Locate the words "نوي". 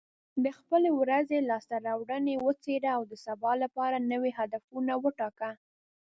4.11-4.31